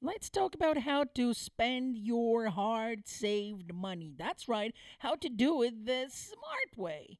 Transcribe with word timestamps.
Let's 0.00 0.30
talk 0.30 0.54
about 0.54 0.78
how 0.78 1.06
to 1.16 1.34
spend 1.34 1.98
your 1.98 2.50
hard 2.50 3.08
saved 3.08 3.74
money. 3.74 4.14
That's 4.16 4.48
right, 4.48 4.72
how 5.00 5.16
to 5.16 5.28
do 5.28 5.60
it 5.64 5.86
the 5.86 6.06
smart 6.08 6.76
way. 6.76 7.18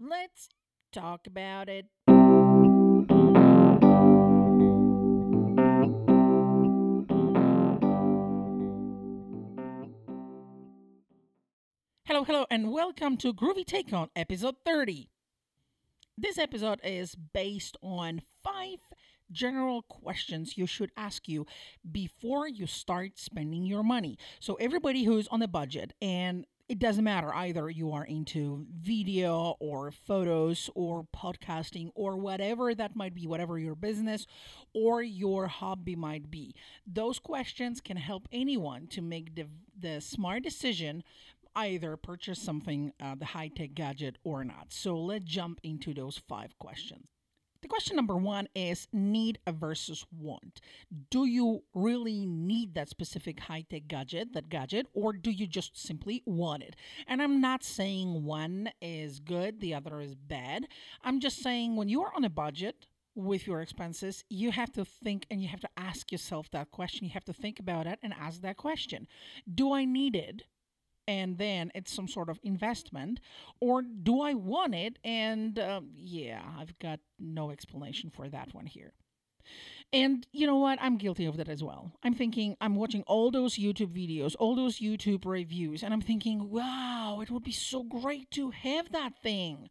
Let's 0.00 0.48
talk 0.92 1.26
about 1.26 1.68
it. 1.68 1.88
Hello, 12.06 12.24
hello, 12.24 12.46
and 12.50 12.72
welcome 12.72 13.18
to 13.18 13.34
Groovy 13.34 13.66
Take 13.66 13.92
On 13.92 14.08
episode 14.16 14.54
30. 14.64 15.10
This 16.16 16.38
episode 16.38 16.80
is 16.82 17.14
based 17.14 17.76
on 17.82 18.22
five 18.42 18.78
general 19.30 19.82
questions 19.82 20.56
you 20.56 20.66
should 20.66 20.90
ask 20.96 21.28
you 21.28 21.46
before 21.90 22.48
you 22.48 22.66
start 22.66 23.18
spending 23.18 23.64
your 23.64 23.82
money. 23.82 24.18
So, 24.40 24.54
everybody 24.54 25.04
who's 25.04 25.28
on 25.28 25.42
a 25.42 25.48
budget, 25.48 25.94
and 26.00 26.46
it 26.68 26.80
doesn't 26.80 27.04
matter 27.04 27.32
either 27.32 27.70
you 27.70 27.92
are 27.92 28.04
into 28.04 28.66
video 28.76 29.54
or 29.60 29.92
photos 29.92 30.68
or 30.74 31.06
podcasting 31.14 31.90
or 31.94 32.16
whatever 32.16 32.74
that 32.74 32.96
might 32.96 33.14
be, 33.14 33.26
whatever 33.26 33.58
your 33.58 33.76
business 33.76 34.26
or 34.74 35.00
your 35.00 35.46
hobby 35.46 35.94
might 35.94 36.28
be. 36.28 36.54
Those 36.84 37.20
questions 37.20 37.80
can 37.80 37.96
help 37.96 38.26
anyone 38.32 38.88
to 38.88 39.00
make 39.00 39.36
the, 39.36 39.46
the 39.78 40.00
smart 40.00 40.42
decision 40.42 41.04
either 41.54 41.96
purchase 41.96 42.40
something, 42.40 42.92
uh, 43.00 43.14
the 43.14 43.26
high 43.26 43.48
tech 43.48 43.74
gadget, 43.74 44.18
or 44.24 44.44
not. 44.44 44.66
So 44.70 44.96
let's 44.98 45.24
jump 45.24 45.60
into 45.62 45.94
those 45.94 46.20
five 46.28 46.58
questions. 46.58 47.15
Question 47.76 47.96
number 47.96 48.16
one 48.16 48.48
is 48.54 48.88
need 48.90 49.38
versus 49.46 50.06
want. 50.10 50.62
Do 51.10 51.26
you 51.26 51.62
really 51.74 52.24
need 52.24 52.72
that 52.72 52.88
specific 52.88 53.38
high 53.38 53.66
tech 53.68 53.82
gadget, 53.86 54.32
that 54.32 54.48
gadget, 54.48 54.86
or 54.94 55.12
do 55.12 55.30
you 55.30 55.46
just 55.46 55.76
simply 55.78 56.22
want 56.24 56.62
it? 56.62 56.74
And 57.06 57.20
I'm 57.20 57.38
not 57.38 57.62
saying 57.62 58.24
one 58.24 58.70
is 58.80 59.20
good, 59.20 59.60
the 59.60 59.74
other 59.74 60.00
is 60.00 60.14
bad. 60.14 60.68
I'm 61.04 61.20
just 61.20 61.42
saying 61.42 61.76
when 61.76 61.90
you 61.90 62.02
are 62.02 62.14
on 62.16 62.24
a 62.24 62.30
budget, 62.30 62.86
with 63.14 63.46
your 63.46 63.60
expenses, 63.60 64.24
you 64.30 64.52
have 64.52 64.72
to 64.72 64.84
think 64.84 65.26
and 65.30 65.42
you 65.42 65.48
have 65.48 65.60
to 65.60 65.68
ask 65.76 66.10
yourself 66.10 66.50
that 66.52 66.70
question. 66.70 67.04
You 67.04 67.12
have 67.12 67.24
to 67.26 67.32
think 67.34 67.60
about 67.60 67.86
it 67.86 67.98
and 68.02 68.14
ask 68.18 68.40
that 68.40 68.56
question 68.56 69.06
Do 69.54 69.74
I 69.74 69.84
need 69.84 70.16
it? 70.16 70.44
And 71.08 71.38
then 71.38 71.70
it's 71.74 71.92
some 71.92 72.08
sort 72.08 72.28
of 72.28 72.38
investment 72.42 73.20
or 73.60 73.82
do 73.82 74.20
i 74.20 74.34
want 74.34 74.74
it? 74.74 74.98
And 75.04 75.58
um, 75.58 75.90
yeah 75.96 76.42
i've 76.58 76.78
got 76.78 77.00
no 77.18 77.50
explanation 77.50 78.10
for 78.10 78.28
that 78.28 78.54
one 78.54 78.66
here. 78.66 78.92
And 79.92 80.26
you 80.32 80.48
know 80.48 80.56
what? 80.56 80.80
I'm 80.82 80.96
guilty 80.96 81.26
of 81.26 81.36
that 81.36 81.48
as 81.48 81.62
well. 81.62 81.92
I'm 82.02 82.14
thinking 82.14 82.56
i'm 82.60 82.74
watching 82.74 83.02
all 83.06 83.30
those 83.30 83.56
youtube 83.56 83.92
videos 83.92 84.34
all 84.38 84.56
those 84.56 84.80
youtube 84.80 85.24
reviews 85.24 85.82
and 85.82 85.94
i'm 85.94 86.00
thinking 86.00 86.50
wow 86.50 87.20
it 87.22 87.30
would 87.30 87.44
be 87.44 87.52
so 87.52 87.82
great 87.82 88.30
to 88.32 88.50
have 88.50 88.92
that 88.92 89.12
thing. 89.22 89.70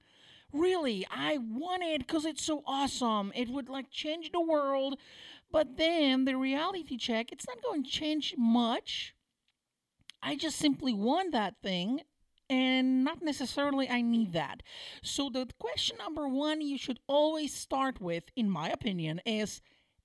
Really 0.53 1.05
i 1.11 1.37
want 1.37 1.83
it 1.83 1.99
because 1.99 2.25
it's 2.25 2.43
so 2.43 2.63
awesome. 2.65 3.31
It 3.35 3.49
would 3.49 3.69
like 3.69 3.91
change 3.91 4.31
the 4.31 4.41
world. 4.41 4.97
But 5.51 5.77
then 5.77 6.25
the 6.25 6.35
reality 6.35 6.97
check 6.97 7.31
it's 7.31 7.47
not 7.47 7.61
going 7.61 7.83
to 7.83 7.89
change 7.89 8.35
much 8.37 9.14
I 10.27 10.35
just 10.35 10.57
simply 10.57 10.91
want 10.91 11.33
that 11.33 11.53
thing 11.61 12.01
and 12.49 13.03
not 13.03 13.21
necessarily 13.21 13.87
I 13.87 14.01
need 14.01 14.33
that. 14.33 14.63
So 15.03 15.29
the 15.29 15.47
question 15.59 15.97
number 15.99 16.27
1 16.27 16.61
you 16.61 16.79
should 16.79 16.99
always 17.07 17.53
start 17.53 18.01
with 18.01 18.23
in 18.35 18.49
my 18.49 18.69
opinion 18.69 19.21
is 19.23 19.61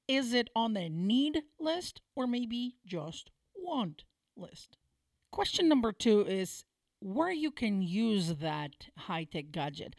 is 0.07 0.35
it 0.35 0.51
on 0.55 0.75
the 0.75 0.91
need 0.91 1.45
list 1.59 2.03
or 2.15 2.27
maybe 2.27 2.77
just 2.85 3.31
want 3.57 4.05
list? 4.37 4.77
Question 5.33 5.71
number 5.71 5.91
2 5.91 6.27
is 6.27 6.65
where 7.01 7.33
you 7.33 7.51
can 7.51 7.81
use 7.81 8.35
that 8.35 8.89
high-tech 8.98 9.53
gadget. 9.53 9.97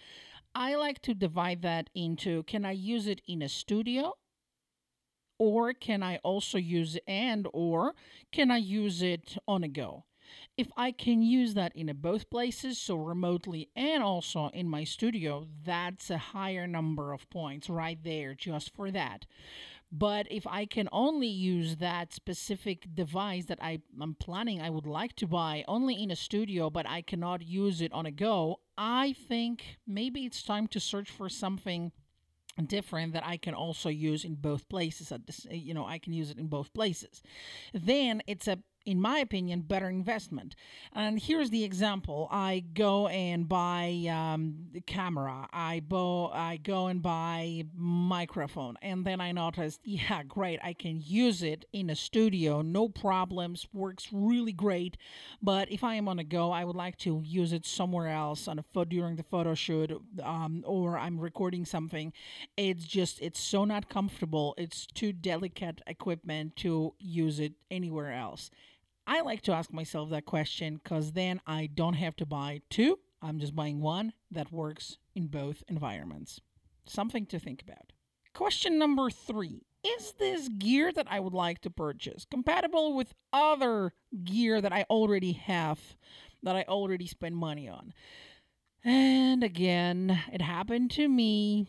I 0.54 0.76
like 0.76 1.02
to 1.02 1.16
divide 1.16 1.64
that 1.64 1.90
into 1.96 2.44
can 2.44 2.64
I 2.64 2.74
use 2.74 3.08
it 3.08 3.22
in 3.28 3.42
a 3.42 3.50
studio? 3.50 4.14
Or 5.40 5.74
can 5.74 6.04
I 6.04 6.18
also 6.18 6.60
use 6.60 7.00
and 7.08 7.48
or 7.54 7.96
can 8.31 8.52
I 8.52 8.58
use 8.58 9.02
it 9.02 9.38
on 9.48 9.64
a 9.64 9.68
go? 9.68 10.06
If 10.58 10.68
I 10.75 10.92
can 10.92 11.22
use 11.22 11.53
that 11.53 11.75
in 11.75 11.92
both 12.02 12.30
places, 12.30 12.78
so 12.78 12.96
remotely 12.96 13.69
and 13.75 14.03
also 14.03 14.50
in 14.53 14.69
my 14.69 14.84
studio, 14.84 15.47
that's 15.64 16.09
a 16.09 16.18
higher 16.18 16.68
number 16.68 17.14
of 17.14 17.30
points 17.30 17.69
right 17.69 18.02
there 18.03 18.34
just 18.34 18.75
for 18.75 18.92
that. 18.92 19.25
But 19.92 20.28
if 20.31 20.47
I 20.47 20.66
can 20.66 20.88
only 20.94 21.28
use 21.28 21.78
that 21.78 22.14
specific 22.14 22.96
device 22.96 23.46
that 23.46 23.59
I, 23.62 23.81
am 24.02 24.16
planning, 24.18 24.62
I 24.62 24.69
would 24.69 24.86
like 24.88 25.18
to 25.18 25.28
buy 25.28 25.66
only 25.68 26.02
in 26.02 26.12
a 26.12 26.16
studio, 26.16 26.69
but 26.69 26.88
I 26.88 27.02
cannot 27.02 27.42
use 27.42 27.81
it 27.81 27.92
on 27.92 28.06
a 28.06 28.12
go, 28.12 28.62
I 28.78 29.13
think 29.13 29.80
maybe 29.86 30.25
it's 30.25 30.44
time 30.44 30.68
to 30.68 30.80
search 30.80 31.09
for 31.09 31.28
something 31.28 31.92
different 32.68 33.13
that 33.13 33.25
I 33.25 33.38
can 33.38 33.53
also 33.53 33.90
use 33.90 34.24
in 34.24 34.36
both 34.36 34.68
places. 34.69 35.12
At 35.12 35.28
this, 35.28 35.46
you 35.50 35.74
know, 35.74 35.86
I 35.86 36.00
can 36.00 36.13
use 36.13 36.31
it 36.31 36.38
in 36.38 36.48
both 36.48 36.74
places. 36.74 37.22
Then 37.74 38.22
it's 38.28 38.48
a 38.48 38.59
in 38.86 39.00
my 39.00 39.19
opinion, 39.19 39.62
better 39.62 39.90
investment. 39.90 40.56
And 40.94 41.19
here's 41.19 41.50
the 41.50 41.64
example: 41.64 42.28
I 42.31 42.64
go 42.74 43.08
and 43.08 43.47
buy 43.47 44.08
um, 44.09 44.68
the 44.72 44.81
camera. 44.81 45.47
I 45.52 45.81
bo- 45.81 46.31
I 46.31 46.58
go 46.58 46.88
and 46.88 47.02
buy 47.02 47.64
microphone, 47.75 48.78
and 48.81 49.06
then 49.06 49.22
I 49.22 49.31
noticed, 49.31 49.81
yeah, 49.84 50.24
great, 50.24 50.59
I 50.64 50.74
can 50.74 51.02
use 51.03 51.44
it 51.44 51.66
in 51.74 51.90
a 51.90 51.96
studio, 51.96 52.62
no 52.62 52.90
problems, 52.90 53.68
works 53.74 54.08
really 54.12 54.53
great. 54.53 54.98
But 55.42 55.72
if 55.72 55.84
I 55.84 55.96
am 55.96 56.08
on 56.08 56.19
a 56.19 56.24
go, 56.24 56.52
I 56.52 56.63
would 56.63 56.75
like 56.75 56.98
to 57.00 57.22
use 57.24 57.53
it 57.53 57.66
somewhere 57.66 58.08
else 58.08 58.48
on 58.48 58.59
a 58.59 58.63
photo 58.63 58.90
during 58.90 59.16
the 59.16 59.24
photo 59.24 59.53
shoot, 59.53 59.92
um, 60.24 60.63
or 60.68 60.98
I'm 60.98 61.19
recording 61.19 61.66
something. 61.66 62.13
It's 62.58 62.86
just 62.86 63.22
it's 63.22 63.40
so 63.40 63.63
not 63.66 63.90
comfortable. 63.90 64.53
It's 64.58 64.86
too 64.86 65.13
delicate 65.13 65.81
equipment 65.88 66.56
to 66.58 66.94
use 67.00 67.40
it 67.40 67.53
anywhere 67.69 68.12
else. 68.12 68.50
I 69.07 69.22
like 69.22 69.41
to 69.44 69.51
ask 69.51 69.73
myself 69.73 70.09
that 70.09 70.25
question 70.25 70.79
because 70.84 71.13
then 71.13 71.41
I 71.45 71.67
don't 71.73 71.95
have 71.95 72.16
to 72.17 72.25
buy 72.25 72.62
two. 72.69 73.00
I'm 73.22 73.39
just 73.39 73.56
buying 73.56 73.81
one 73.81 74.13
that 74.31 74.51
works 74.51 74.97
in 75.16 75.28
both 75.28 75.63
environments. 75.67 76.41
Something 76.85 77.25
to 77.28 77.39
think 77.39 77.62
about. 77.62 77.94
Question 78.34 78.79
number 78.79 79.09
three 79.09 79.63
Is 79.84 80.13
this 80.19 80.47
gear 80.47 80.91
that 80.94 81.07
I 81.09 81.19
would 81.19 81.34
like 81.34 81.59
to 81.62 81.69
purchase 81.69 82.25
compatible 82.29 82.95
with 82.95 83.13
other 83.34 83.94
gear 84.23 84.62
that 84.62 84.73
I 84.73 84.85
already 84.89 85.33
have, 85.33 85.79
that 86.44 86.56
I 86.56 86.63
already 86.63 87.07
spend 87.07 87.35
money 87.35 87.68
on? 87.68 87.94
And 88.83 89.44
again, 89.44 90.19
it 90.33 90.41
happened 90.41 90.91
to 90.91 91.07
me 91.07 91.68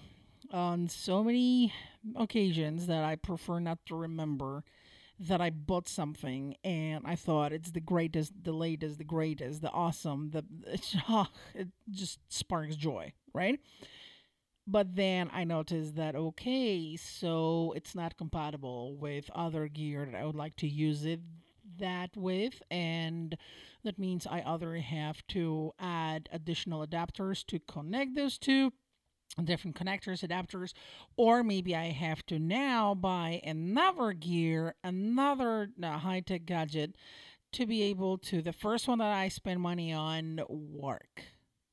on 0.50 0.88
so 0.88 1.22
many 1.22 1.72
occasions 2.16 2.86
that 2.86 3.04
I 3.04 3.16
prefer 3.16 3.58
not 3.58 3.78
to 3.86 3.96
remember 3.96 4.64
that 5.28 5.40
I 5.40 5.50
bought 5.50 5.88
something 5.88 6.56
and 6.64 7.04
I 7.06 7.14
thought 7.16 7.52
it's 7.52 7.70
the 7.70 7.80
greatest, 7.80 8.32
the 8.42 8.52
latest, 8.52 8.98
the 8.98 9.04
greatest, 9.04 9.62
the 9.62 9.70
awesome, 9.70 10.30
the 10.30 10.44
oh, 11.08 11.26
it 11.54 11.68
just 11.90 12.18
sparks 12.28 12.76
joy, 12.76 13.12
right? 13.32 13.60
But 14.66 14.94
then 14.94 15.30
I 15.32 15.44
noticed 15.44 15.96
that 15.96 16.14
okay, 16.14 16.96
so 16.96 17.72
it's 17.76 17.94
not 17.94 18.16
compatible 18.16 18.96
with 18.96 19.30
other 19.34 19.68
gear 19.68 20.06
that 20.06 20.14
I 20.16 20.24
would 20.24 20.36
like 20.36 20.56
to 20.56 20.68
use 20.68 21.04
it 21.04 21.20
that 21.78 22.10
with 22.16 22.62
and 22.70 23.36
that 23.84 23.98
means 23.98 24.26
I 24.26 24.42
either 24.44 24.76
have 24.76 25.26
to 25.28 25.72
add 25.78 26.28
additional 26.32 26.86
adapters 26.86 27.46
to 27.46 27.58
connect 27.60 28.14
those 28.14 28.38
two 28.38 28.72
different 29.42 29.76
connectors, 29.76 30.26
adapters, 30.26 30.72
or 31.16 31.42
maybe 31.42 31.74
I 31.74 31.86
have 31.86 32.24
to 32.26 32.38
now 32.38 32.94
buy 32.94 33.40
another 33.44 34.12
gear, 34.12 34.74
another 34.84 35.70
uh, 35.82 35.98
high 35.98 36.20
tech 36.20 36.44
gadget 36.44 36.94
to 37.52 37.66
be 37.66 37.82
able 37.82 38.18
to 38.18 38.42
the 38.42 38.52
first 38.52 38.88
one 38.88 38.98
that 38.98 39.12
I 39.12 39.28
spend 39.28 39.60
money 39.60 39.92
on 39.92 40.40
work. 40.48 41.22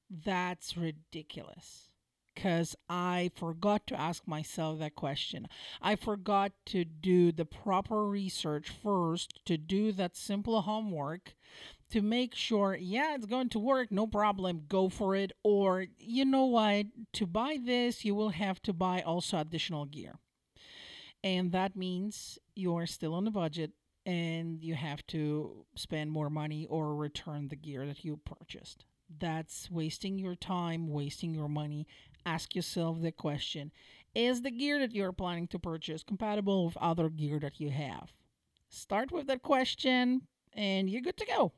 That's 0.09 0.77
ridiculous. 0.77 1.85
Because 2.33 2.75
I 2.88 3.31
forgot 3.35 3.85
to 3.88 4.00
ask 4.00 4.25
myself 4.25 4.79
that 4.79 4.95
question. 4.95 5.50
I 5.81 5.97
forgot 5.97 6.53
to 6.67 6.85
do 6.85 7.33
the 7.33 7.44
proper 7.44 8.07
research 8.07 8.69
first, 8.69 9.41
to 9.45 9.57
do 9.57 9.91
that 9.94 10.15
simple 10.15 10.62
homework 10.62 11.35
to 11.91 12.01
make 12.01 12.36
sure, 12.36 12.75
yeah, 12.75 13.15
it's 13.15 13.25
going 13.25 13.50
to 13.50 13.59
work, 13.59 13.91
no 13.91 14.07
problem, 14.07 14.63
go 14.68 14.89
for 14.89 15.15
it. 15.15 15.31
Or, 15.44 15.86
you 15.97 16.25
know 16.25 16.45
what, 16.45 16.88
to 17.13 17.25
buy 17.25 17.57
this, 17.63 18.06
you 18.06 18.15
will 18.15 18.30
have 18.30 18.62
to 18.63 18.74
buy 18.74 19.01
also 19.01 19.39
additional 19.39 19.86
gear. 19.86 20.19
And 21.24 21.51
that 21.51 21.75
means 21.75 22.39
you 22.56 22.75
are 22.75 22.86
still 22.86 23.13
on 23.13 23.25
the 23.25 23.31
budget 23.31 23.71
and 24.06 24.63
you 24.63 24.75
have 24.75 25.06
to 25.07 25.65
spend 25.75 26.12
more 26.12 26.30
money 26.30 26.65
or 26.69 26.95
return 26.95 27.47
the 27.47 27.56
gear 27.56 27.86
that 27.86 28.06
you 28.06 28.18
purchased. 28.18 28.86
That's 29.19 29.69
wasting 29.69 30.19
your 30.19 30.36
time, 30.36 30.89
wasting 30.89 31.33
your 31.33 31.50
money. 31.50 31.88
Ask 32.25 32.56
yourself 32.56 33.01
the 33.01 33.12
question 33.12 33.71
Is 34.13 34.41
the 34.41 34.51
gear 34.51 34.80
that 34.80 34.94
you're 34.94 35.12
planning 35.12 35.47
to 35.47 35.59
purchase 35.59 36.03
compatible 36.03 36.65
with 36.65 36.77
other 36.77 37.09
gear 37.09 37.39
that 37.39 37.59
you 37.59 37.71
have? 37.71 38.13
Start 38.69 39.12
with 39.12 39.27
that 39.27 39.41
question 39.41 40.21
and 40.53 40.89
you're 40.89 41.01
good 41.01 41.18
to 41.18 41.25
go. 41.25 41.53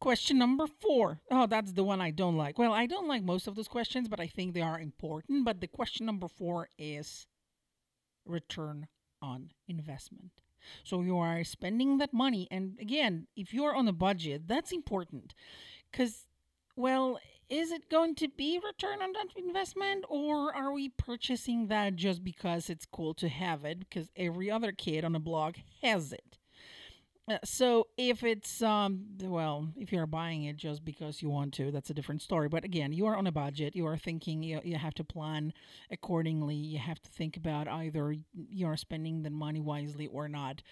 Question 0.00 0.38
number 0.38 0.66
four. 0.66 1.20
Oh, 1.30 1.46
that's 1.46 1.72
the 1.72 1.82
one 1.82 2.00
I 2.00 2.10
don't 2.10 2.36
like. 2.36 2.58
Well, 2.58 2.72
I 2.72 2.86
don't 2.86 3.08
like 3.08 3.24
most 3.24 3.48
of 3.48 3.56
those 3.56 3.66
questions, 3.66 4.08
but 4.08 4.20
I 4.20 4.28
think 4.28 4.54
they 4.54 4.62
are 4.62 4.78
important. 4.78 5.44
But 5.44 5.60
the 5.60 5.66
question 5.66 6.06
number 6.06 6.28
four 6.28 6.68
is 6.78 7.26
return 8.24 8.86
on 9.20 9.50
investment. 9.66 10.30
So 10.84 11.02
you 11.02 11.18
are 11.18 11.42
spending 11.44 11.98
that 11.98 12.12
money. 12.12 12.46
And 12.50 12.78
again, 12.80 13.26
if 13.36 13.52
you're 13.52 13.74
on 13.74 13.88
a 13.88 13.92
budget, 13.92 14.46
that's 14.46 14.72
important 14.72 15.34
because, 15.90 16.26
well, 16.76 17.18
is 17.48 17.72
it 17.72 17.88
going 17.90 18.14
to 18.16 18.28
be 18.28 18.60
return 18.64 19.00
on 19.02 19.12
that 19.12 19.28
investment 19.36 20.04
or 20.08 20.54
are 20.54 20.72
we 20.72 20.90
purchasing 20.90 21.68
that 21.68 21.96
just 21.96 22.22
because 22.22 22.68
it's 22.68 22.86
cool 22.86 23.14
to 23.14 23.28
have 23.28 23.64
it 23.64 23.80
because 23.80 24.10
every 24.16 24.50
other 24.50 24.70
kid 24.70 25.04
on 25.04 25.12
the 25.12 25.18
block 25.18 25.56
has 25.82 26.12
it? 26.12 26.37
Uh, 27.28 27.36
so 27.44 27.86
if 27.98 28.24
it's 28.24 28.62
um 28.62 29.04
well 29.22 29.68
if 29.76 29.92
you're 29.92 30.06
buying 30.06 30.44
it 30.44 30.56
just 30.56 30.82
because 30.82 31.20
you 31.20 31.28
want 31.28 31.52
to 31.52 31.70
that's 31.70 31.90
a 31.90 31.94
different 31.94 32.22
story. 32.22 32.48
But 32.48 32.64
again 32.64 32.92
you 32.92 33.06
are 33.06 33.16
on 33.16 33.26
a 33.26 33.32
budget. 33.32 33.76
You 33.76 33.86
are 33.86 33.98
thinking 33.98 34.42
you, 34.42 34.60
you 34.64 34.76
have 34.76 34.94
to 34.94 35.04
plan 35.04 35.52
accordingly. 35.90 36.54
You 36.54 36.78
have 36.78 37.02
to 37.02 37.10
think 37.10 37.36
about 37.36 37.68
either 37.68 38.16
you're 38.32 38.76
spending 38.76 39.22
the 39.22 39.30
money 39.30 39.60
wisely 39.60 40.06
or 40.06 40.28
not. 40.28 40.62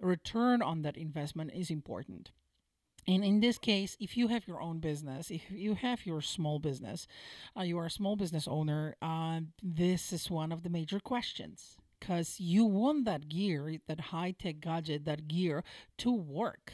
Return 0.00 0.62
on 0.62 0.82
that 0.82 0.96
investment 0.96 1.50
is 1.54 1.70
important. 1.70 2.30
And 3.06 3.24
in 3.24 3.40
this 3.40 3.58
case, 3.58 3.96
if 4.00 4.16
you 4.16 4.28
have 4.28 4.46
your 4.46 4.60
own 4.60 4.80
business, 4.80 5.30
if 5.30 5.50
you 5.50 5.74
have 5.74 6.04
your 6.04 6.20
small 6.20 6.58
business, 6.58 7.06
uh, 7.56 7.62
you 7.62 7.78
are 7.78 7.86
a 7.86 7.90
small 7.90 8.16
business 8.16 8.46
owner, 8.46 8.96
uh, 9.00 9.40
this 9.62 10.12
is 10.12 10.30
one 10.30 10.52
of 10.52 10.62
the 10.62 10.68
major 10.68 11.00
questions 11.00 11.78
because 11.98 12.40
you 12.40 12.64
want 12.64 13.04
that 13.04 13.28
gear, 13.28 13.76
that 13.86 14.00
high 14.00 14.32
tech 14.32 14.60
gadget, 14.60 15.04
that 15.04 15.28
gear 15.28 15.64
to 15.98 16.12
work. 16.12 16.72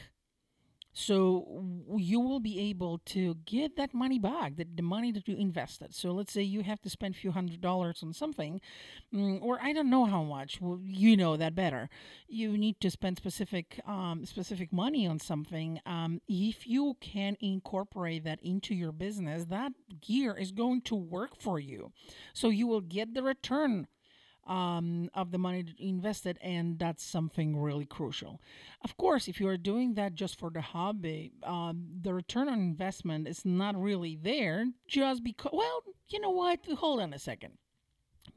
So 0.97 1.65
you 1.97 2.21
will 2.21 2.39
be 2.39 2.57
able 2.69 2.99
to 3.07 3.35
get 3.45 3.75
that 3.75 3.93
money 3.93 4.17
back, 4.17 4.55
the, 4.55 4.63
the 4.63 4.81
money 4.81 5.11
that 5.11 5.27
you 5.27 5.35
invested. 5.35 5.93
So 5.93 6.11
let's 6.11 6.31
say 6.31 6.41
you 6.41 6.63
have 6.63 6.81
to 6.83 6.89
spend 6.89 7.15
a 7.15 7.17
few 7.17 7.31
hundred 7.31 7.59
dollars 7.59 8.01
on 8.01 8.13
something, 8.13 8.61
mm, 9.13 9.41
or 9.41 9.59
I 9.61 9.73
don't 9.73 9.89
know 9.89 10.05
how 10.05 10.23
much. 10.23 10.61
Well, 10.61 10.79
you 10.81 11.17
know 11.17 11.35
that 11.35 11.53
better. 11.53 11.89
You 12.29 12.57
need 12.57 12.79
to 12.79 12.89
spend 12.89 13.17
specific 13.17 13.81
um, 13.85 14.25
specific 14.25 14.71
money 14.71 15.05
on 15.05 15.19
something. 15.19 15.81
Um, 15.85 16.21
if 16.29 16.65
you 16.65 16.95
can 17.01 17.35
incorporate 17.41 18.23
that 18.23 18.39
into 18.41 18.73
your 18.73 18.93
business, 18.93 19.43
that 19.45 19.73
gear 19.99 20.33
is 20.37 20.53
going 20.53 20.81
to 20.83 20.95
work 20.95 21.35
for 21.37 21.59
you. 21.59 21.91
So 22.31 22.47
you 22.47 22.67
will 22.67 22.79
get 22.79 23.13
the 23.13 23.21
return 23.21 23.87
um, 24.47 25.09
of 25.13 25.31
the 25.31 25.37
money 25.37 25.65
invested, 25.79 26.37
and 26.41 26.77
that's 26.79 27.03
something 27.03 27.59
really 27.59 27.85
crucial. 27.85 28.41
Of 28.83 28.97
course, 28.97 29.27
if 29.27 29.39
you 29.39 29.47
are 29.47 29.57
doing 29.57 29.95
that 29.95 30.15
just 30.15 30.37
for 30.37 30.49
the 30.49 30.61
hobby, 30.61 31.31
um, 31.43 31.87
the 32.01 32.13
return 32.13 32.47
on 32.49 32.59
investment 32.59 33.27
is 33.27 33.45
not 33.45 33.75
really 33.75 34.15
there 34.15 34.67
just 34.87 35.23
because, 35.23 35.51
well, 35.53 35.81
you 36.09 36.19
know 36.19 36.29
what? 36.29 36.59
Hold 36.77 37.01
on 37.01 37.13
a 37.13 37.19
second 37.19 37.57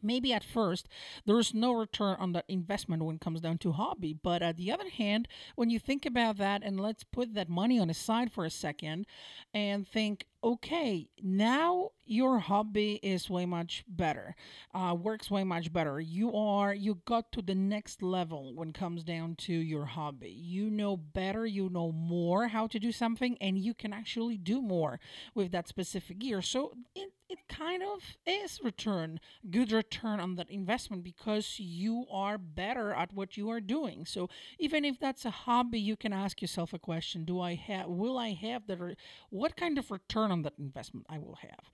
maybe 0.02 0.32
at 0.32 0.44
first 0.44 0.88
there's 1.26 1.54
no 1.54 1.72
return 1.72 2.16
on 2.18 2.32
that 2.32 2.44
investment 2.48 3.02
when 3.02 3.16
it 3.16 3.20
comes 3.20 3.40
down 3.40 3.58
to 3.58 3.72
hobby 3.72 4.12
but 4.12 4.42
at 4.42 4.56
the 4.56 4.70
other 4.70 4.88
hand 4.88 5.28
when 5.56 5.70
you 5.70 5.78
think 5.78 6.06
about 6.06 6.36
that 6.36 6.62
and 6.62 6.80
let's 6.80 7.04
put 7.04 7.34
that 7.34 7.48
money 7.48 7.78
on 7.78 7.88
the 7.88 7.94
side 7.94 8.32
for 8.32 8.44
a 8.44 8.50
second 8.50 9.06
and 9.54 9.86
think 9.86 10.26
okay 10.42 11.08
now 11.22 11.90
your 12.04 12.38
hobby 12.38 13.00
is 13.02 13.28
way 13.28 13.44
much 13.44 13.84
better 13.88 14.34
uh, 14.74 14.94
works 14.94 15.30
way 15.30 15.44
much 15.44 15.72
better. 15.72 16.00
You 16.00 16.34
are 16.34 16.74
you 16.74 17.00
got 17.04 17.32
to 17.32 17.42
the 17.42 17.54
next 17.54 18.02
level 18.02 18.54
when 18.54 18.68
it 18.70 18.74
comes 18.74 19.04
down 19.04 19.34
to 19.36 19.52
your 19.52 19.86
hobby. 19.86 20.30
You 20.30 20.70
know 20.70 20.96
better 20.96 21.46
you 21.46 21.68
know 21.68 21.92
more 21.92 22.48
how 22.48 22.66
to 22.68 22.78
do 22.78 22.92
something 22.92 23.36
and 23.40 23.58
you 23.58 23.74
can 23.74 23.92
actually 23.92 24.36
do 24.36 24.60
more 24.62 25.00
with 25.34 25.52
that 25.52 25.68
specific 25.68 26.18
gear. 26.18 26.42
So 26.42 26.72
it, 26.94 27.12
it 27.28 27.38
kind 27.48 27.82
of 27.82 28.16
is 28.26 28.60
return 28.62 29.20
good 29.50 29.72
return 29.72 30.20
on 30.20 30.36
that 30.36 30.50
investment 30.50 31.02
because 31.04 31.58
you 31.58 32.06
are 32.10 32.38
better 32.38 32.92
at 32.92 33.12
what 33.12 33.36
you 33.36 33.50
are 33.50 33.60
doing. 33.60 34.06
So 34.06 34.28
even 34.58 34.84
if 34.84 34.98
that's 34.98 35.24
a 35.24 35.30
hobby 35.30 35.80
you 35.80 35.96
can 35.96 36.12
ask 36.12 36.40
yourself 36.40 36.72
a 36.72 36.78
question 36.78 37.24
do 37.24 37.40
i 37.40 37.54
have 37.54 37.86
will 37.86 38.18
i 38.18 38.30
have 38.32 38.66
the 38.66 38.76
re- 38.76 38.96
what 39.30 39.56
kind 39.56 39.78
of 39.78 39.90
return 39.90 40.30
on 40.30 40.42
that 40.42 40.58
investment 40.58 41.06
i 41.08 41.18
will 41.18 41.38
have? 41.42 41.70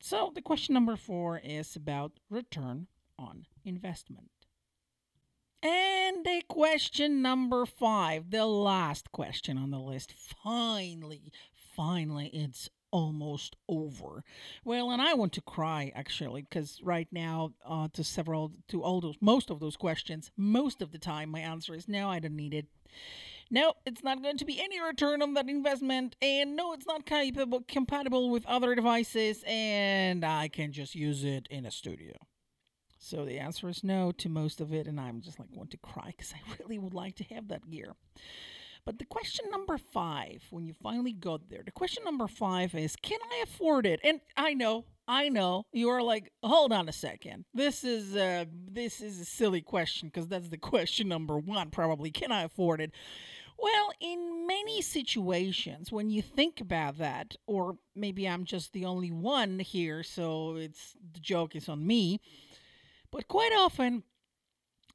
So 0.00 0.32
the 0.34 0.42
question 0.42 0.74
number 0.74 0.96
4 0.96 1.40
is 1.44 1.76
about 1.76 2.12
return 2.30 2.86
on 3.18 3.46
investment. 3.64 4.30
And 5.62 6.24
the 6.24 6.42
question 6.48 7.20
number 7.20 7.66
five, 7.66 8.30
the 8.30 8.46
last 8.46 9.12
question 9.12 9.58
on 9.58 9.70
the 9.70 9.78
list. 9.78 10.14
Finally, 10.42 11.32
finally, 11.52 12.28
it's 12.28 12.70
almost 12.90 13.56
over. 13.68 14.24
Well, 14.64 14.90
and 14.90 15.00
I 15.00 15.14
want 15.14 15.32
to 15.34 15.40
cry 15.40 15.92
actually 15.94 16.42
because 16.42 16.80
right 16.82 17.08
now, 17.10 17.52
uh, 17.64 17.88
to 17.92 18.04
several, 18.04 18.52
to 18.68 18.82
all 18.82 19.00
those, 19.00 19.16
most 19.20 19.50
of 19.50 19.60
those 19.60 19.76
questions, 19.76 20.30
most 20.36 20.82
of 20.82 20.92
the 20.92 20.98
time, 20.98 21.30
my 21.30 21.40
answer 21.40 21.74
is 21.74 21.88
no, 21.88 22.08
I 22.08 22.18
don't 22.18 22.36
need 22.36 22.54
it. 22.54 22.66
No, 23.52 23.74
it's 23.84 24.04
not 24.04 24.22
going 24.22 24.36
to 24.38 24.44
be 24.44 24.60
any 24.60 24.80
return 24.80 25.22
on 25.22 25.34
that 25.34 25.48
investment, 25.48 26.14
and 26.22 26.54
no, 26.54 26.72
it's 26.72 26.86
not 26.86 27.04
capable 27.04 27.64
compatible 27.66 28.30
with 28.30 28.46
other 28.46 28.76
devices, 28.76 29.42
and 29.44 30.24
I 30.24 30.46
can 30.46 30.70
just 30.70 30.94
use 30.94 31.24
it 31.24 31.48
in 31.50 31.66
a 31.66 31.70
studio. 31.72 32.12
So 32.96 33.24
the 33.24 33.40
answer 33.40 33.68
is 33.68 33.82
no 33.82 34.12
to 34.12 34.28
most 34.28 34.60
of 34.60 34.72
it, 34.72 34.86
and 34.86 35.00
I'm 35.00 35.20
just 35.20 35.40
like 35.40 35.48
want 35.52 35.70
to 35.72 35.78
cry 35.78 36.14
because 36.16 36.32
I 36.32 36.40
really 36.60 36.78
would 36.78 36.94
like 36.94 37.16
to 37.16 37.24
have 37.34 37.48
that 37.48 37.68
gear. 37.68 37.96
But 38.84 38.98
the 38.98 39.04
question 39.04 39.46
number 39.50 39.78
five, 39.78 40.44
when 40.50 40.66
you 40.66 40.74
finally 40.74 41.12
got 41.12 41.48
there, 41.48 41.62
the 41.64 41.70
question 41.70 42.04
number 42.04 42.26
five 42.26 42.74
is 42.74 42.96
Can 42.96 43.18
I 43.32 43.42
afford 43.42 43.86
it? 43.86 44.00
And 44.02 44.20
I 44.36 44.54
know, 44.54 44.84
I 45.06 45.28
know, 45.28 45.64
you're 45.72 46.02
like, 46.02 46.32
hold 46.42 46.72
on 46.72 46.88
a 46.88 46.92
second. 46.92 47.44
This 47.52 47.84
is 47.84 48.16
a, 48.16 48.46
this 48.52 49.00
is 49.00 49.20
a 49.20 49.24
silly 49.24 49.60
question 49.60 50.08
because 50.08 50.28
that's 50.28 50.48
the 50.48 50.56
question 50.72 51.08
number 51.08 51.38
one, 51.38 51.70
probably. 51.70 52.10
Can 52.10 52.32
I 52.32 52.42
afford 52.44 52.80
it? 52.80 52.92
Well, 53.58 53.92
in 54.00 54.46
many 54.46 54.80
situations, 54.80 55.92
when 55.92 56.08
you 56.08 56.22
think 56.22 56.62
about 56.62 56.96
that, 56.98 57.36
or 57.46 57.76
maybe 57.94 58.26
I'm 58.26 58.44
just 58.44 58.72
the 58.72 58.86
only 58.86 59.10
one 59.10 59.58
here, 59.58 60.02
so 60.02 60.56
it's 60.56 60.94
the 61.12 61.20
joke 61.20 61.54
is 61.54 61.68
on 61.68 61.86
me. 61.86 62.20
But 63.10 63.28
quite 63.28 63.52
often, 63.52 64.04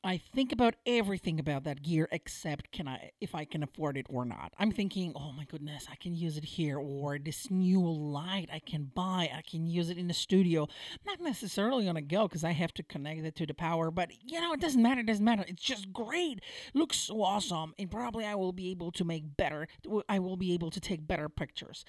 I 0.05 0.17
think 0.17 0.51
about 0.51 0.75
everything 0.85 1.39
about 1.39 1.63
that 1.63 1.81
gear 1.81 2.07
except 2.11 2.71
can 2.71 2.87
I 2.87 3.09
if 3.19 3.33
I 3.33 3.43
can 3.43 3.63
afford 3.63 3.97
it 3.97 4.05
or 4.07 4.23
not. 4.23 4.53
I'm 4.59 4.71
thinking, 4.71 5.13
oh 5.15 5.31
my 5.31 5.45
goodness, 5.45 5.87
I 5.91 5.95
can 5.95 6.13
use 6.13 6.37
it 6.37 6.45
here 6.45 6.77
or 6.77 7.17
this 7.17 7.49
new 7.49 7.81
light 7.81 8.49
I 8.53 8.59
can 8.59 8.91
buy, 8.93 9.31
I 9.35 9.41
can 9.41 9.65
use 9.65 9.89
it 9.89 9.97
in 9.97 10.07
the 10.07 10.13
studio. 10.13 10.67
Not 11.07 11.21
necessarily 11.21 11.89
on 11.89 11.97
a 11.97 12.03
go 12.03 12.27
because 12.27 12.43
I 12.43 12.51
have 12.51 12.71
to 12.75 12.83
connect 12.83 13.25
it 13.25 13.35
to 13.37 13.47
the 13.47 13.55
power, 13.55 13.89
but 13.89 14.11
you 14.23 14.39
know, 14.39 14.53
it 14.53 14.61
doesn't 14.61 14.81
matter, 14.81 15.01
it 15.01 15.07
doesn't 15.07 15.25
matter. 15.25 15.43
It's 15.47 15.63
just 15.63 15.91
great. 15.91 16.39
Looks 16.75 16.97
so 16.97 17.23
awesome 17.23 17.73
and 17.79 17.89
probably 17.89 18.25
I 18.25 18.35
will 18.35 18.53
be 18.53 18.69
able 18.69 18.91
to 18.91 19.03
make 19.03 19.35
better 19.35 19.67
I 20.07 20.19
will 20.19 20.37
be 20.37 20.53
able 20.53 20.69
to 20.69 20.79
take 20.79 21.07
better 21.07 21.29
pictures. 21.29 21.83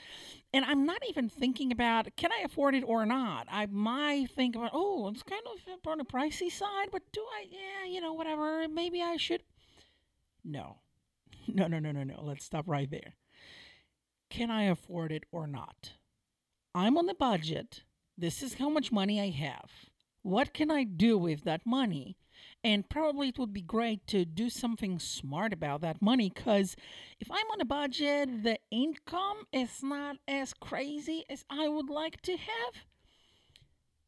And 0.55 0.65
I'm 0.65 0.87
not 0.87 1.03
even 1.07 1.29
thinking 1.29 1.71
about 1.71 2.17
can 2.17 2.33
I 2.33 2.45
afford 2.47 2.75
it 2.75 2.85
or 2.87 3.05
not. 3.05 3.47
I 3.51 3.67
might 3.67 4.31
think 4.31 4.57
about, 4.57 4.71
oh, 4.73 5.09
it's 5.09 5.23
kind 5.23 5.43
of 5.45 5.57
on 5.87 5.99
the 5.99 6.05
pricey 6.05 6.51
side, 6.51 6.89
but 6.91 7.03
do 7.13 7.21
I 7.21 7.47
yeah, 7.51 7.93
you 7.93 8.01
know 8.01 8.06
know, 8.07 8.13
whatever, 8.13 8.69
maybe 8.69 9.03
I 9.03 9.17
should. 9.17 9.43
No. 10.45 10.79
No, 11.49 11.69
no, 11.69 11.79
no, 11.79 11.93
no, 11.93 12.03
no. 12.03 12.25
Let's 12.25 12.45
stop 12.45 12.65
right 12.67 12.91
there. 12.91 13.15
Can 14.31 14.51
I 14.51 14.65
afford 14.65 15.13
it 15.13 15.23
or 15.31 15.47
not? 15.47 15.93
I'm 16.75 16.99
on 16.99 17.07
the 17.07 17.15
budget. 17.15 17.85
This 18.19 18.43
is 18.43 18.55
how 18.55 18.69
much 18.69 18.91
money 18.91 19.21
I 19.21 19.31
have. 19.31 19.71
What 20.23 20.53
can 20.53 20.73
I 20.73 20.83
do 20.83 21.17
with 21.17 21.45
that 21.45 21.65
money? 21.65 22.17
And 22.65 22.89
probably 22.89 23.29
it 23.29 23.39
would 23.39 23.53
be 23.53 23.63
great 23.63 24.09
to 24.09 24.25
do 24.25 24.51
something 24.51 24.99
smart 24.99 25.53
about 25.53 25.83
that 25.83 26.03
money 26.03 26.33
because 26.35 26.75
if 27.21 27.31
I'm 27.31 27.47
on 27.53 27.61
a 27.61 27.65
budget, 27.65 28.43
the 28.43 28.59
income 28.73 29.47
is 29.53 29.85
not 29.85 30.17
as 30.27 30.53
crazy 30.53 31.25
as 31.31 31.45
I 31.49 31.69
would 31.69 31.89
like 31.89 32.21
to 32.23 32.33
have. 32.33 32.75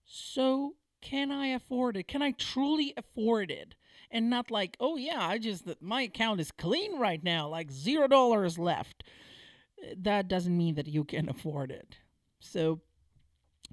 So, 0.05 0.75
can 1.00 1.31
I 1.31 1.47
afford 1.49 1.97
it? 1.97 2.09
Can 2.09 2.21
I 2.21 2.33
truly 2.33 2.95
afford 2.97 3.52
it? 3.52 3.76
And 4.10 4.30
not 4.30 4.50
like, 4.50 4.76
oh 4.80 4.96
yeah, 4.96 5.26
I 5.26 5.38
just 5.38 5.64
my 5.80 6.02
account 6.02 6.40
is 6.40 6.50
clean 6.50 6.98
right 6.98 7.22
now, 7.22 7.48
like 7.48 7.70
zero 7.70 8.08
dollars 8.08 8.58
left. 8.58 9.04
That 9.96 10.28
doesn't 10.28 10.56
mean 10.56 10.74
that 10.74 10.88
you 10.88 11.04
can 11.04 11.28
afford 11.30 11.70
it. 11.70 11.98
So 12.40 12.80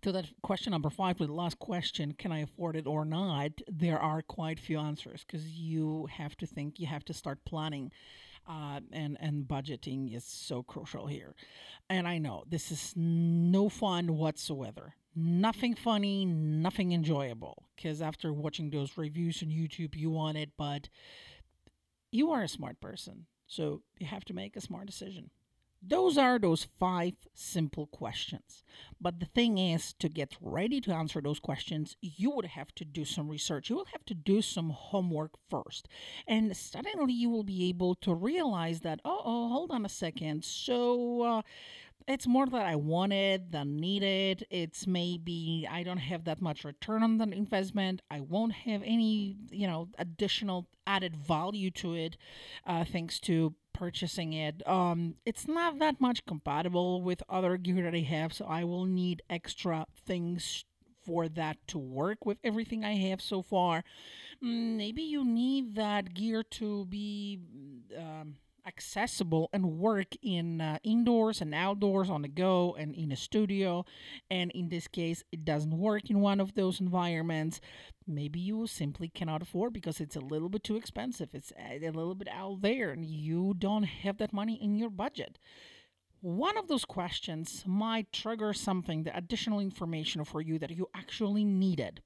to 0.06 0.12
that 0.14 0.26
question 0.42 0.72
number 0.72 0.90
five, 0.90 1.18
the 1.18 1.28
last 1.28 1.60
question, 1.60 2.14
can 2.14 2.32
I 2.32 2.40
afford 2.40 2.76
it 2.76 2.88
or 2.88 3.06
not? 3.06 3.52
There 3.68 4.00
are 4.00 4.22
quite 4.22 4.60
few 4.60 4.80
answers 4.80 5.26
because 5.26 5.46
you 5.48 6.08
have 6.12 6.38
to 6.38 6.46
think, 6.46 6.80
you 6.80 6.88
have 6.88 7.06
to 7.06 7.14
start 7.14 7.44
planning. 7.46 7.92
Uh, 8.48 8.80
and 8.92 9.18
and 9.20 9.48
budgeting 9.48 10.16
is 10.16 10.24
so 10.24 10.62
crucial 10.62 11.08
here. 11.08 11.34
And 11.90 12.08
I 12.08 12.20
know 12.20 12.44
this 12.48 12.72
is 12.72 12.94
no 12.96 13.70
fun 13.70 14.18
whatsoever 14.18 14.94
nothing 15.16 15.74
funny, 15.76 16.26
nothing 16.26 16.92
enjoyable. 16.92 17.64
Because 17.76 18.02
after 18.02 18.34
watching 18.34 18.70
those 18.70 18.98
reviews 18.98 19.42
on 19.42 19.50
YouTube, 19.50 19.96
you 19.96 20.10
want 20.10 20.38
it, 20.38 20.52
but 20.58 20.90
you 22.12 22.32
are 22.32 22.44
a 22.44 22.48
smart 22.48 22.80
person, 22.80 23.26
so 23.48 23.82
you 23.98 24.08
have 24.08 24.26
to 24.26 24.34
make 24.34 24.56
a 24.56 24.62
smart 24.62 24.86
decision. 24.88 25.30
Those 25.88 26.18
are 26.18 26.40
those 26.40 26.68
five 26.80 27.14
simple 27.34 27.86
questions. 27.88 28.64
But 29.00 29.20
the 29.20 29.28
thing 29.28 29.58
is, 29.58 29.94
to 30.00 30.10
get 30.10 30.36
ready 30.42 30.82
to 30.82 30.92
answer 30.92 31.22
those 31.22 31.40
questions, 31.40 31.96
you 32.02 32.32
would 32.32 32.46
have 32.46 32.74
to 32.76 32.86
do 32.86 33.06
some 33.06 33.30
research. 33.30 33.70
You 33.70 33.76
will 33.76 33.92
have 33.94 34.06
to 34.06 34.16
do 34.16 34.42
some 34.42 34.72
homework 34.72 35.32
first. 35.50 35.88
And 36.28 36.56
suddenly 36.58 37.14
you 37.14 37.30
will 37.30 37.44
be 37.44 37.70
able 37.70 37.94
to 37.96 38.14
realize 38.16 38.80
that, 38.82 39.00
oh, 39.06 39.22
oh 39.24 39.50
hold 39.50 39.72
on 39.72 39.86
a 39.86 39.90
second. 39.90 40.44
So, 40.44 41.22
uh, 41.22 41.42
it's 42.08 42.28
more 42.28 42.46
that 42.46 42.66
I 42.66 42.76
wanted 42.76 43.52
than 43.52 43.78
needed. 43.78 44.46
It's 44.50 44.86
maybe 44.86 45.68
I 45.70 45.84
don't 45.84 45.98
have 45.98 46.26
that 46.26 46.42
much 46.42 46.64
return 46.64 47.02
on 47.02 47.18
the 47.18 47.26
investment. 47.26 48.02
I 48.12 48.20
won't 48.20 48.54
have 48.54 48.82
any, 48.84 49.38
you 49.50 49.68
know, 49.68 49.90
additional 49.98 50.68
added 50.86 51.16
value 51.16 51.72
to 51.72 51.96
it, 51.96 52.18
uh, 52.68 52.86
thanks 52.86 53.20
to 53.22 53.56
purchasing 53.76 54.34
it. 54.34 54.68
Um, 54.68 55.16
it's 55.26 55.48
not 55.48 55.80
that 55.80 56.00
much 56.00 56.26
compatible 56.26 57.02
with 57.02 57.22
other 57.30 57.58
gear 57.58 57.84
that 57.84 57.94
I 57.94 58.00
have, 58.00 58.34
so 58.34 58.46
I 58.46 58.64
will 58.64 58.86
need 58.86 59.22
extra 59.30 59.86
things 60.06 60.64
for 61.06 61.28
that 61.30 61.58
to 61.68 61.78
work 61.78 62.26
with 62.26 62.38
everything 62.44 62.84
I 62.86 62.96
have 63.10 63.22
so 63.22 63.42
far. 63.42 63.84
Mm, 64.44 64.78
maybe 64.78 65.04
you 65.04 65.26
need 65.26 65.76
that 65.76 66.14
gear 66.14 66.42
to 66.44 66.86
be. 66.86 67.40
Um, 67.98 68.38
accessible 68.66 69.50
and 69.54 69.78
work 69.78 70.16
in 70.22 70.62
uh, 70.62 70.78
indoors 70.84 71.42
and 71.42 71.54
outdoors 71.54 72.10
on 72.10 72.22
the 72.22 72.28
go 72.28 72.76
and 72.78 72.94
in 72.96 73.12
a 73.12 73.16
studio. 73.16 73.86
And 74.30 74.52
in 74.52 74.70
this 74.70 74.88
case 74.88 75.24
it 75.32 75.46
doesn't 75.46 75.78
work 75.78 76.10
in 76.10 76.22
one 76.22 76.40
of 76.40 76.56
those 76.56 76.80
environments. 76.80 77.62
Maybe 78.08 78.40
you 78.40 78.68
simply 78.68 79.08
cannot 79.08 79.42
afford 79.42 79.74
because 79.74 80.00
it's 80.00 80.16
a 80.16 80.22
little 80.22 80.50
bit 80.50 80.64
too 80.64 80.76
expensive. 80.76 81.30
It's 81.34 81.52
a 81.58 81.80
little 81.80 82.16
bit 82.16 82.28
out 82.30 82.62
there 82.62 82.92
and 82.92 83.06
you 83.06 83.54
don't 83.58 83.84
have 83.84 84.18
that 84.18 84.34
money 84.34 84.56
in 84.62 84.76
your 84.76 84.90
budget. 84.90 85.38
One 86.22 86.58
of 86.58 86.68
those 86.68 86.86
questions 86.86 87.64
might 87.68 88.12
trigger 88.12 88.54
something 88.54 89.04
the 89.04 89.16
additional 89.16 89.60
information 89.60 90.24
for 90.26 90.42
you 90.42 90.58
that 90.60 90.72
you 90.72 90.90
actually 90.96 91.46
needed. 91.46 92.02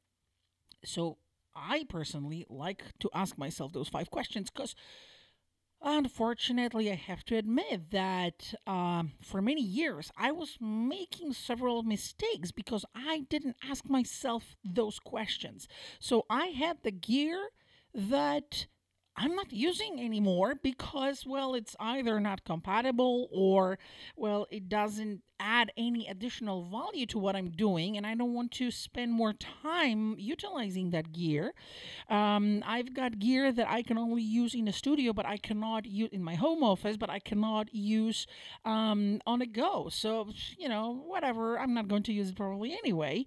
So 0.83 1.17
i 1.55 1.83
personally 1.89 2.45
like 2.49 2.83
to 2.99 3.09
ask 3.13 3.37
myself 3.37 3.73
those 3.73 3.89
five 3.89 4.09
questions 4.11 4.49
because 4.49 4.75
Unfortunately, 5.81 6.91
I 6.91 6.95
have 6.95 7.23
to 7.25 7.37
admit 7.37 7.91
that 7.91 8.53
um, 8.67 9.13
for 9.21 9.41
many 9.41 9.61
years 9.61 10.11
I 10.17 10.31
was 10.31 10.57
making 10.59 11.33
several 11.33 11.83
mistakes 11.83 12.51
because 12.51 12.83
I 12.93 13.25
didn't 13.29 13.55
ask 13.63 13.89
myself 13.89 14.55
those 14.63 14.99
questions. 14.99 15.67
So 15.99 16.25
I 16.29 16.47
had 16.47 16.83
the 16.83 16.91
gear 16.91 17.49
that 17.93 18.67
I'm 19.21 19.35
not 19.35 19.51
using 19.51 19.99
anymore 19.99 20.55
because, 20.55 21.25
well, 21.27 21.53
it's 21.53 21.75
either 21.77 22.21
not 22.21 22.45
compatible 22.45 23.27
or, 23.33 23.77
well, 24.15 24.47
it 24.49 24.69
doesn't 24.69 25.23
add 25.41 25.73
any 25.75 26.07
additional 26.07 26.63
value 26.69 27.05
to 27.07 27.19
what 27.19 27.35
I'm 27.35 27.49
doing, 27.49 27.97
and 27.97 28.07
I 28.07 28.15
don't 28.15 28.33
want 28.33 28.51
to 28.53 28.71
spend 28.71 29.11
more 29.11 29.33
time 29.33 30.15
utilizing 30.17 30.91
that 30.91 31.11
gear. 31.11 31.53
Um, 32.09 32.63
I've 32.65 32.93
got 32.93 33.19
gear 33.19 33.51
that 33.51 33.69
I 33.69 33.81
can 33.81 33.97
only 33.97 34.21
use 34.21 34.55
in 34.55 34.63
the 34.63 34.71
studio, 34.71 35.11
but 35.11 35.25
I 35.25 35.35
cannot 35.35 35.85
use 35.85 36.09
in 36.13 36.23
my 36.23 36.35
home 36.35 36.63
office, 36.63 36.95
but 36.95 37.09
I 37.09 37.19
cannot 37.19 37.73
use 37.73 38.25
um, 38.63 39.19
on 39.27 39.41
a 39.41 39.45
go. 39.45 39.89
So, 39.91 40.31
you 40.57 40.69
know, 40.69 41.03
whatever, 41.05 41.59
I'm 41.59 41.73
not 41.73 41.89
going 41.89 42.03
to 42.03 42.13
use 42.13 42.29
it 42.29 42.37
probably 42.37 42.71
anyway. 42.71 43.25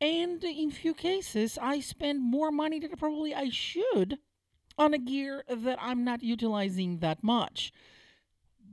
And 0.00 0.42
in 0.44 0.70
few 0.70 0.94
cases, 0.94 1.58
I 1.60 1.80
spend 1.80 2.20
more 2.22 2.52
money 2.52 2.78
than 2.78 2.90
probably 2.90 3.34
I 3.34 3.48
should 3.50 4.18
on 4.78 4.94
a 4.94 4.98
gear 4.98 5.44
that 5.48 5.78
I'm 5.80 6.04
not 6.04 6.22
utilizing 6.22 6.98
that 6.98 7.22
much. 7.22 7.72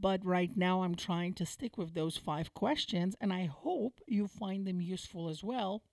But 0.01 0.23
right 0.25 0.55
now, 0.55 0.83
I'm 0.83 0.95
trying 0.95 1.33
to 1.35 1.45
stick 1.45 1.77
with 1.77 1.93
those 1.93 2.15
five 2.15 2.53
questions, 2.53 3.15
and 3.19 3.33
I 3.33 3.45
hope 3.45 3.99
you 4.07 4.27
find 4.27 4.65
them 4.65 4.79
useful 4.79 5.27
as 5.27 5.43
well. 5.43 5.83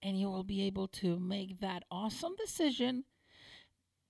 And 0.00 0.18
you 0.18 0.28
will 0.30 0.44
be 0.44 0.62
able 0.62 0.86
to 0.88 1.18
make 1.18 1.60
that 1.60 1.84
awesome 1.90 2.34
decision. 2.36 3.04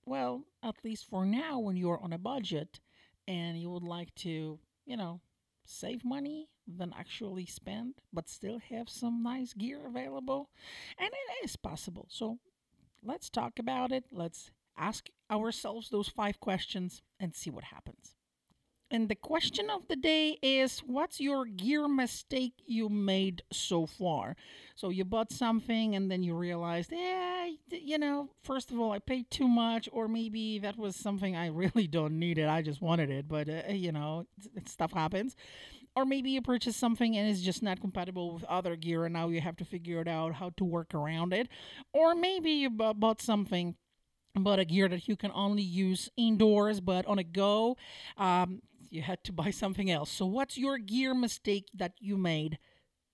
Well, 0.05 0.43
at 0.61 0.83
least 0.83 1.09
for 1.09 1.25
now, 1.25 1.57
when 1.57 1.77
you're 1.77 1.99
on 1.99 2.13
a 2.13 2.19
budget 2.19 2.79
and 3.27 3.59
you 3.59 3.71
would 3.71 3.83
like 3.83 4.13
to, 4.15 4.59
you 4.85 4.97
know, 4.97 5.21
save 5.65 6.05
money 6.05 6.49
than 6.67 6.93
actually 6.97 7.45
spend, 7.45 7.95
but 8.13 8.29
still 8.29 8.59
have 8.69 8.87
some 8.89 9.23
nice 9.23 9.53
gear 9.53 9.87
available. 9.87 10.49
And 10.99 11.09
it 11.09 11.45
is 11.45 11.55
possible. 11.55 12.07
So 12.09 12.37
let's 13.01 13.29
talk 13.29 13.57
about 13.57 13.91
it. 13.91 14.05
Let's 14.11 14.51
ask 14.77 15.09
ourselves 15.31 15.89
those 15.89 16.09
five 16.09 16.39
questions 16.39 17.01
and 17.19 17.33
see 17.33 17.49
what 17.49 17.65
happens. 17.65 18.15
And 18.91 19.09
the 19.09 19.15
question 19.15 19.69
of 19.69 19.87
the 19.87 19.95
day 19.95 20.37
is 20.43 20.79
what's 20.79 21.19
your 21.19 21.45
gear 21.45 21.87
mistake 21.87 22.53
you 22.67 22.87
made 22.87 23.41
so 23.51 23.87
far? 23.87 24.35
So 24.75 24.89
you 24.89 25.03
bought 25.03 25.31
something 25.31 25.95
and 25.95 26.11
then 26.11 26.21
you 26.21 26.35
realized, 26.35 26.91
yeah, 26.91 27.49
you 27.71 27.97
know, 27.97 28.29
first 28.43 28.69
of 28.69 28.79
all, 28.79 28.91
I 28.91 28.99
paid 28.99 29.31
too 29.31 29.47
much, 29.47 29.89
or 29.91 30.07
maybe 30.07 30.59
that 30.59 30.77
was 30.77 30.95
something 30.95 31.35
I 31.35 31.47
really 31.61 31.87
don't 31.87 32.19
need 32.19 32.37
it. 32.37 32.47
I 32.47 32.61
just 32.61 32.81
wanted 32.81 33.09
it, 33.09 33.27
but, 33.27 33.49
uh, 33.49 33.63
you 33.69 33.91
know, 33.91 34.27
stuff 34.67 34.93
happens. 34.93 35.35
Or 35.95 36.05
maybe 36.05 36.29
you 36.29 36.41
purchased 36.41 36.79
something 36.79 37.17
and 37.17 37.27
it's 37.27 37.41
just 37.41 37.63
not 37.63 37.81
compatible 37.81 38.33
with 38.33 38.43
other 38.43 38.75
gear 38.75 39.05
and 39.05 39.13
now 39.13 39.29
you 39.29 39.41
have 39.41 39.55
to 39.57 39.65
figure 39.65 40.01
it 40.01 40.07
out 40.07 40.35
how 40.35 40.51
to 40.57 40.63
work 40.63 40.93
around 40.93 41.33
it. 41.33 41.47
Or 41.91 42.13
maybe 42.13 42.51
you 42.51 42.69
bought 42.69 43.21
something 43.21 43.75
but 44.37 44.59
a 44.59 44.65
gear 44.65 44.87
that 44.89 45.07
you 45.07 45.15
can 45.15 45.31
only 45.33 45.61
use 45.61 46.09
indoors, 46.17 46.79
but 46.79 47.05
on 47.05 47.19
a 47.19 47.23
go, 47.23 47.77
um, 48.17 48.61
you 48.89 49.01
had 49.01 49.23
to 49.25 49.33
buy 49.41 49.51
something 49.51 49.89
else. 49.89 50.11
So, 50.11 50.25
what's 50.25 50.57
your 50.57 50.77
gear 50.77 51.13
mistake 51.13 51.67
that 51.73 51.93
you 51.99 52.17
made? 52.17 52.57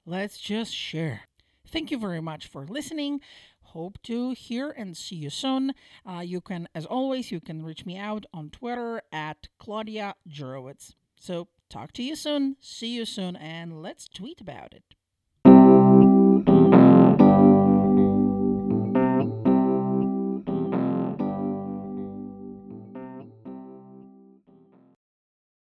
Let's 0.05 0.39
just 0.39 0.73
share. 0.73 1.21
Thank 1.67 1.91
you 1.91 1.97
very 1.99 2.21
much 2.21 2.47
for 2.47 2.65
listening. 2.65 3.21
Hope 3.61 4.01
to 4.03 4.31
hear 4.31 4.71
and 4.71 4.97
see 4.97 5.15
you 5.15 5.29
soon. 5.29 5.73
Uh, 6.05 6.19
you 6.19 6.41
can, 6.41 6.67
as 6.75 6.85
always, 6.85 7.31
you 7.31 7.39
can 7.39 7.63
reach 7.63 7.85
me 7.85 7.97
out 7.97 8.25
on 8.33 8.49
Twitter 8.49 9.01
at 9.13 9.47
Claudia 9.59 10.15
Jurowitz. 10.27 10.95
So, 11.19 11.47
talk 11.69 11.93
to 11.93 12.03
you 12.03 12.15
soon, 12.15 12.57
see 12.59 12.95
you 12.95 13.05
soon, 13.05 13.35
and 13.35 13.81
let's 13.81 14.09
tweet 14.09 14.41
about 14.41 14.73
it. 14.73 14.95